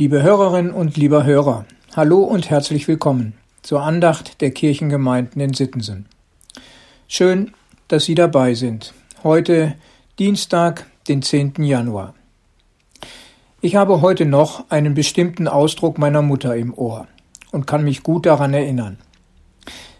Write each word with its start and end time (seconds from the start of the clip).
Liebe 0.00 0.22
Hörerinnen 0.22 0.70
und 0.70 0.96
lieber 0.96 1.24
Hörer, 1.24 1.64
hallo 1.96 2.20
und 2.20 2.50
herzlich 2.50 2.86
willkommen 2.86 3.32
zur 3.62 3.82
Andacht 3.82 4.40
der 4.40 4.52
Kirchengemeinden 4.52 5.42
in 5.42 5.54
Sittensen. 5.54 6.06
Schön, 7.08 7.50
dass 7.88 8.04
Sie 8.04 8.14
dabei 8.14 8.54
sind. 8.54 8.94
Heute 9.24 9.74
Dienstag, 10.20 10.86
den 11.08 11.20
10. 11.20 11.54
Januar. 11.64 12.14
Ich 13.60 13.74
habe 13.74 14.00
heute 14.00 14.24
noch 14.24 14.70
einen 14.70 14.94
bestimmten 14.94 15.48
Ausdruck 15.48 15.98
meiner 15.98 16.22
Mutter 16.22 16.54
im 16.54 16.72
Ohr 16.74 17.08
und 17.50 17.66
kann 17.66 17.82
mich 17.82 18.04
gut 18.04 18.24
daran 18.24 18.54
erinnern. 18.54 18.98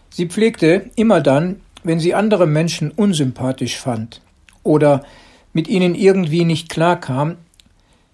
Sie 0.09 0.27
pflegte 0.27 0.91
immer 0.95 1.19
dann, 1.19 1.59
wenn 1.83 1.99
sie 1.99 2.13
andere 2.13 2.47
Menschen 2.47 2.91
unsympathisch 2.91 3.77
fand 3.77 4.21
oder 4.63 5.03
mit 5.51 5.67
ihnen 5.67 5.93
irgendwie 5.93 6.45
nicht 6.45 6.69
klarkam, 6.69 7.35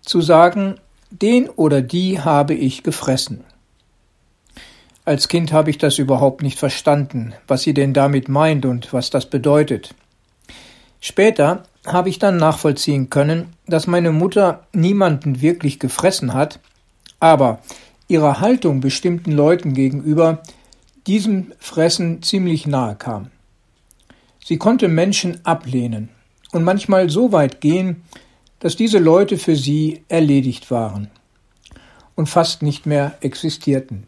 zu 0.02 0.22
sagen, 0.22 0.80
den 1.22 1.50
oder 1.50 1.82
die 1.82 2.20
habe 2.20 2.54
ich 2.54 2.84
gefressen. 2.84 3.44
Als 5.06 5.28
Kind 5.28 5.52
habe 5.54 5.70
ich 5.70 5.78
das 5.78 6.00
überhaupt 6.00 6.42
nicht 6.42 6.58
verstanden, 6.58 7.34
was 7.48 7.62
sie 7.62 7.74
denn 7.74 7.94
damit 7.94 8.28
meint 8.28 8.66
und 8.66 8.92
was 8.92 9.12
das 9.12 9.30
bedeutet. 9.30 9.94
Später 11.00 11.64
habe 11.86 12.10
ich 12.10 12.18
dann 12.18 12.38
nachvollziehen 12.38 13.12
können, 13.12 13.54
dass 13.68 13.86
meine 13.86 14.12
Mutter 14.12 14.66
niemanden 14.74 15.42
wirklich 15.42 15.80
gefressen 15.80 16.34
hat, 16.34 16.60
aber 17.20 17.60
ihre 18.08 18.40
Haltung 18.40 18.82
bestimmten 18.82 19.32
Leuten 19.32 19.74
gegenüber 19.74 20.42
diesem 21.06 21.54
Fressen 21.60 22.24
ziemlich 22.24 22.66
nahe 22.66 22.96
kam. 22.96 23.30
Sie 24.44 24.58
konnte 24.58 24.88
Menschen 24.88 25.40
ablehnen 25.46 26.10
und 26.52 26.64
manchmal 26.64 27.10
so 27.10 27.32
weit 27.32 27.62
gehen, 27.62 28.04
dass 28.60 28.76
diese 28.76 29.00
Leute 29.00 29.38
für 29.38 29.56
sie 29.56 30.04
erledigt 30.08 30.72
waren 30.72 31.10
und 32.16 32.28
fast 32.28 32.62
nicht 32.62 32.86
mehr 32.86 33.18
existierten. 33.22 34.08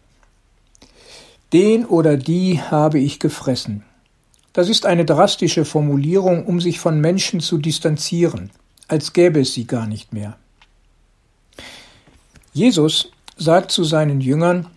Den 1.54 1.86
oder 1.86 2.18
die 2.18 2.62
habe 2.62 3.00
ich 3.00 3.20
gefressen. 3.20 3.84
Das 4.54 4.70
ist 4.70 4.86
eine 4.86 5.06
drastische 5.06 5.66
Formulierung, 5.66 6.46
um 6.46 6.60
sich 6.60 6.80
von 6.80 7.00
Menschen 7.00 7.40
zu 7.40 7.58
distanzieren, 7.58 8.50
als 8.88 9.14
gäbe 9.14 9.42
es 9.42 9.54
sie 9.54 9.68
gar 9.68 9.88
nicht 9.88 10.14
mehr. 10.14 10.38
Jesus 12.54 13.12
sagt 13.38 13.72
zu 13.72 13.84
seinen 13.84 14.20
Jüngern, 14.20 14.68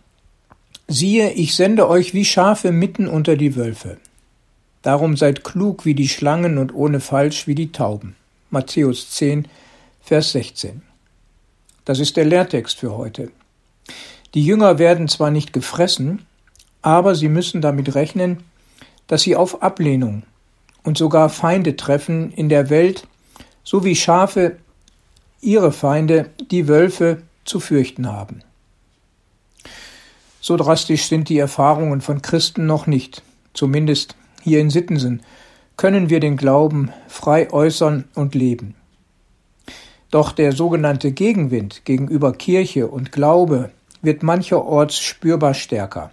siehe, 0.87 1.33
ich 1.33 1.55
sende 1.55 1.89
euch 1.89 2.13
wie 2.13 2.25
Schafe 2.25 2.73
mitten 2.73 3.09
unter 3.09 3.37
die 3.37 3.57
Wölfe. 3.57 3.97
Darum 4.83 5.17
seid 5.17 5.45
klug 5.45 5.85
wie 5.85 5.95
die 5.95 6.09
Schlangen 6.09 6.59
und 6.59 6.75
ohne 6.75 7.01
Falsch 7.01 7.47
wie 7.47 7.55
die 7.55 7.73
Tauben. 7.73 8.17
Matthäus 8.51 9.11
10, 9.11 9.47
Vers 10.01 10.33
16. 10.33 10.83
Das 11.85 12.01
ist 12.01 12.17
der 12.17 12.25
Lehrtext 12.25 12.79
für 12.79 12.97
heute. 12.97 13.31
Die 14.35 14.45
Jünger 14.45 14.79
werden 14.79 15.07
zwar 15.07 15.31
nicht 15.31 15.53
gefressen, 15.53 16.27
aber 16.83 17.15
sie 17.15 17.29
müssen 17.29 17.61
damit 17.61 17.95
rechnen, 17.95 18.43
dass 19.07 19.23
sie 19.23 19.37
auf 19.37 19.63
Ablehnung 19.63 20.25
und 20.83 20.99
sogar 20.99 21.29
Feinde 21.29 21.77
treffen 21.77 22.33
in 22.33 22.49
der 22.49 22.71
Welt, 22.71 23.07
so 23.63 23.85
wie 23.85 23.95
Schafe 23.95 24.57
ihre 25.41 25.71
Feinde, 25.71 26.31
die 26.51 26.67
Wölfe, 26.67 27.23
zu 27.45 27.61
fürchten 27.61 28.09
haben. 28.09 28.43
So 30.41 30.57
drastisch 30.57 31.07
sind 31.07 31.29
die 31.29 31.39
Erfahrungen 31.39 32.01
von 32.01 32.21
Christen 32.23 32.67
noch 32.67 32.87
nicht, 32.87 33.23
zumindest 33.55 34.17
hier 34.43 34.61
in 34.61 34.71
Sittensen, 34.71 35.23
können 35.81 36.11
wir 36.11 36.21
den 36.21 36.37
Glauben 36.37 36.93
frei 37.09 37.51
äußern 37.51 38.05
und 38.15 38.35
leben. 38.35 38.75
Doch 40.11 40.33
der 40.33 40.53
sogenannte 40.53 41.11
Gegenwind 41.11 41.87
gegenüber 41.87 42.35
Kirche 42.35 42.87
und 42.87 43.13
Glaube 43.13 43.71
wird 44.03 44.23
mancherorts 44.23 44.99
spürbar 44.99 45.55
stärker. 45.55 46.11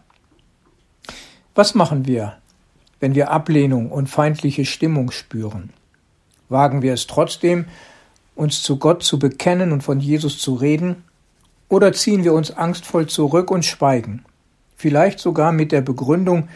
Was 1.54 1.76
machen 1.76 2.08
wir, 2.08 2.38
wenn 3.02 3.14
wir 3.14 3.30
Ablehnung 3.30 3.92
und 3.92 4.08
feindliche 4.08 4.64
Stimmung 4.64 5.11
spüren? 5.11 5.73
Wagen 6.48 6.82
wir 6.82 6.94
es 6.94 7.06
trotzdem, 7.06 7.66
uns 8.36 8.64
zu 8.64 8.77
Gott 8.80 9.04
zu 9.04 9.20
bekennen 9.20 9.73
und 9.73 9.83
von 9.83 10.00
Jesus 10.00 10.39
zu 10.39 10.54
reden? 10.54 11.04
Oder 11.67 11.92
ziehen 11.92 12.23
wir 12.23 12.32
uns 12.32 12.52
angstvoll 12.52 13.08
zurück 13.08 13.52
und 13.52 13.66
schweigen? 13.66 14.23
Vielleicht 14.77 15.20
sogar 15.20 15.52
mit 15.52 15.73
der 15.73 15.82
Begründung, 15.82 16.48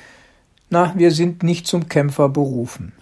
na, 0.70 0.94
wir 0.96 1.12
sind 1.12 1.44
nicht 1.44 1.68
zum 1.68 1.90
Kämpfer 1.90 2.30
berufen. 2.30 2.94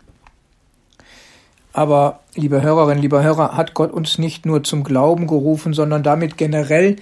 Aber, 1.79 2.19
liebe 2.35 2.62
Hörerinnen, 2.62 3.01
lieber 3.01 3.23
Hörer, 3.23 3.56
hat 3.56 3.73
Gott 3.73 3.94
uns 3.94 4.17
nicht 4.17 4.45
nur 4.45 4.66
zum 4.66 4.84
Glauben 4.84 5.28
gerufen, 5.28 5.72
sondern 5.72 6.03
damit 6.03 6.35
generell 6.35 6.97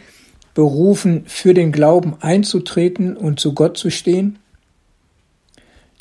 berufen, 0.53 1.23
für 1.25 1.55
den 1.55 1.71
Glauben 1.71 2.13
einzutreten 2.19 3.17
und 3.17 3.39
zu 3.39 3.55
Gott 3.55 3.75
zu 3.75 3.89
stehen? 3.89 4.37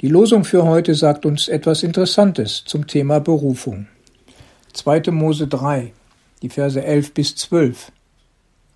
Die 0.03 0.09
Losung 0.09 0.45
für 0.45 0.65
heute 0.65 0.95
sagt 0.95 1.25
uns 1.25 1.49
etwas 1.49 1.83
Interessantes 1.83 2.65
zum 2.67 2.87
Thema 2.87 3.19
Berufung. 3.19 3.87
2. 4.75 5.11
Mose 5.11 5.47
3, 5.47 5.95
die 6.43 6.51
Verse 6.51 6.85
11 6.85 7.15
bis 7.15 7.35
12. 7.35 7.91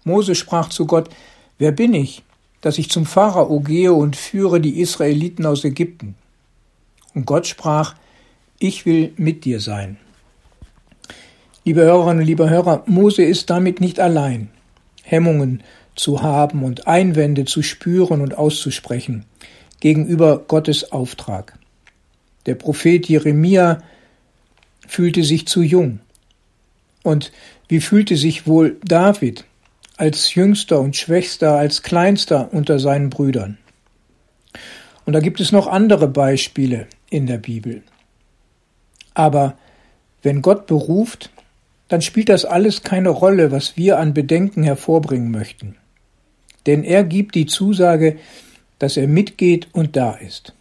Mose 0.05 0.35
sprach 0.35 0.71
zu 0.71 0.87
Gott, 0.87 1.11
Wer 1.59 1.73
bin 1.73 1.93
ich, 1.93 2.23
dass 2.63 2.79
ich 2.79 2.89
zum 2.89 3.05
Pharao 3.05 3.61
gehe 3.61 3.93
und 3.93 4.17
führe 4.17 4.63
die 4.63 4.81
Israeliten 4.81 5.45
aus 5.45 5.63
Ägypten? 5.63 6.15
Und 7.15 7.27
Gott 7.27 7.47
sprach, 7.47 7.97
Ich 8.63 8.85
will 8.85 9.15
mit 9.17 9.47
dir 9.47 9.59
sein. 9.59 9.97
Liebe 11.65 11.81
Hörerinnen 11.81 12.27
liebe 12.27 12.51
Hörer, 12.51 12.83
Mose 12.85 13.23
ist 13.23 13.49
damit 13.49 13.81
nicht 13.81 13.99
allein, 13.99 14.51
Hemmungen 15.03 15.63
zu 15.97 16.21
haben 16.21 16.63
und 16.63 16.87
Einwände 16.87 17.47
zu 17.47 17.63
spüren 17.63 18.21
und 18.21 18.37
auszusprechen 18.37 19.25
gegenüber 19.81 20.45
Gottes 20.47 20.93
Auftrag. 20.93 21.59
Der 22.45 22.55
Prophet 22.55 23.09
Jeremia 23.09 23.83
fühlte 24.87 25.25
sich 25.25 25.49
zu 25.49 25.63
jung. 25.63 26.01
Und 27.03 27.33
wie 27.69 27.81
fühlte 27.81 28.19
sich 28.19 28.47
wohl 28.47 28.77
David 28.85 29.47
als 29.97 30.35
jüngster 30.35 30.81
und 30.81 30.97
schwächster, 30.97 31.55
als 31.55 31.81
kleinster 31.83 32.53
unter 32.53 32.79
seinen 32.79 33.09
Brüdern? 33.09 33.57
Und 35.07 35.15
da 35.15 35.21
gibt 35.21 35.41
es 35.41 35.51
noch 35.51 35.67
andere 35.67 36.09
Beispiele 36.09 36.89
in 37.09 37.27
der 37.27 37.39
Bibel. 37.39 37.83
Aber 39.15 39.57
wenn 40.23 40.43
Gott 40.43 40.67
beruft, 40.67 41.31
dann 41.89 42.03
spielt 42.03 42.29
das 42.29 42.45
alles 42.45 42.83
keine 42.83 43.09
Rolle, 43.09 43.51
was 43.51 43.77
wir 43.77 43.99
an 43.99 44.15
Bedenken 44.15 44.63
hervorbringen 44.63 45.31
möchten. 45.31 45.77
Denn 46.67 46.85
er 46.85 47.05
gibt 47.05 47.35
die 47.35 47.47
Zusage, 47.47 48.17
dass 48.79 48.97
er 48.97 49.09
mitgeht 49.09 49.69
und 49.73 49.97
da 49.97 50.13
ist. 50.13 50.55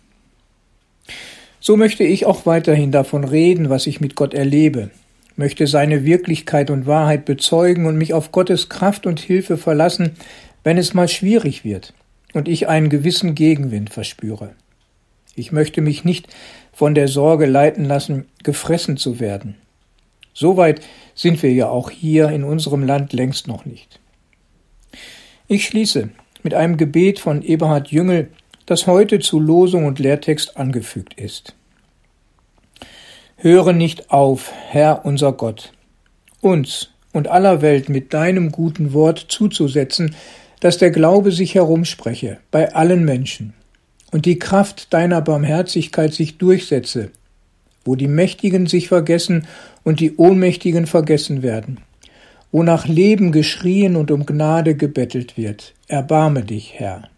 So 1.60 1.78
möchte 1.78 2.04
ich 2.04 2.26
auch 2.26 2.46
weiterhin 2.46 2.92
davon 2.92 3.24
reden, 3.24 3.70
was 3.70 3.86
ich 3.86 4.02
mit 4.02 4.16
Gott 4.16 4.34
erlebe, 4.34 4.90
möchte 5.36 5.68
seine 5.68 6.04
Wirklichkeit 6.04 6.70
und 6.70 6.86
Wahrheit 6.86 7.26
bezeugen 7.26 7.86
und 7.86 7.98
mich 7.98 8.14
auf 8.14 8.32
Gottes 8.32 8.70
Kraft 8.70 9.06
und 9.06 9.20
Hilfe 9.20 9.58
verlassen, 9.58 10.12
wenn 10.64 10.78
es 10.78 10.94
mal 10.94 11.08
schwierig 11.08 11.64
wird 11.64 11.94
und 12.34 12.48
ich 12.48 12.68
einen 12.68 12.90
gewissen 12.90 13.36
Gegenwind 13.36 13.90
verspüre. 13.90 14.52
Ich 15.36 15.52
möchte 15.52 15.82
mich 15.82 16.04
nicht 16.04 16.28
von 16.80 16.96
der 16.96 17.10
Sorge 17.10 17.46
leiten 17.46 17.84
lassen, 17.84 18.30
gefressen 18.42 18.96
zu 18.96 19.20
werden. 19.20 19.56
Soweit 20.34 20.80
sind 21.14 21.44
wir 21.44 21.52
ja 21.52 21.68
auch 21.68 21.90
hier 21.90 22.30
in 22.30 22.46
unserem 22.46 22.84
Land 22.84 23.12
längst 23.12 23.50
noch 23.50 23.66
nicht. 23.66 24.00
Ich 25.50 25.66
schließe 25.66 26.08
mit 26.42 26.54
einem 26.54 26.78
Gebet 26.78 27.20
von 27.20 27.42
Eberhard 27.42 27.92
Jüngel, 27.92 28.30
das 28.66 28.88
heute 28.88 29.20
zu 29.20 29.42
Losung 29.42 29.88
und 29.88 30.00
Lehrtext 30.00 30.56
angefügt 30.56 31.16
ist. 31.16 31.54
Höre 33.36 33.74
nicht 33.74 34.10
auf, 34.10 34.50
Herr 34.70 35.04
unser 35.04 35.34
Gott, 35.34 35.74
uns 36.40 36.92
und 37.12 37.28
aller 37.28 37.62
Welt 37.62 37.90
mit 37.90 38.14
deinem 38.14 38.54
guten 38.54 38.94
Wort 38.94 39.26
zuzusetzen, 39.28 40.16
dass 40.62 40.78
der 40.78 40.92
Glaube 40.92 41.34
sich 41.34 41.56
herumspreche 41.56 42.38
bei 42.52 42.74
allen 42.74 43.04
Menschen 43.04 43.54
und 44.12 44.26
die 44.26 44.40
Kraft 44.40 44.94
deiner 44.94 45.22
Barmherzigkeit 45.22 46.14
sich 46.14 46.38
durchsetze, 46.38 47.12
wo 47.86 47.96
die 47.96 48.08
Mächtigen 48.08 48.68
sich 48.68 48.88
vergessen 48.88 49.48
und 49.84 50.00
die 50.00 50.16
Ohnmächtigen 50.16 50.88
vergessen 50.88 51.44
werden 51.44 51.80
wo 52.52 52.64
nach 52.64 52.88
Leben 52.88 53.32
geschrien 53.32 53.96
und 53.96 54.12
um 54.12 54.26
Gnade 54.26 54.76
gebettelt 54.76 55.38
wird. 55.38 55.74
Erbarme 55.88 56.44
dich, 56.44 56.74
Herr. 56.76 57.10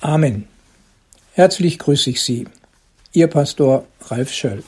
Amen. 0.00 0.46
Herzlich 1.32 1.78
grüße 1.78 2.10
ich 2.10 2.22
Sie, 2.22 2.46
Ihr 3.12 3.28
Pastor 3.28 3.86
Ralf 4.02 4.32
Schöll. 4.32 4.62